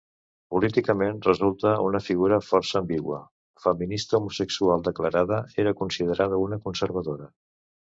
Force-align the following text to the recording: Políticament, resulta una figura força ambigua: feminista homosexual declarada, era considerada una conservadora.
Políticament, 0.53 1.19
resulta 1.27 1.73
una 1.89 2.01
figura 2.07 2.41
força 2.47 2.81
ambigua: 2.81 3.21
feminista 3.69 4.21
homosexual 4.23 4.89
declarada, 4.93 5.43
era 5.67 5.79
considerada 5.85 6.45
una 6.51 6.65
conservadora. 6.69 7.35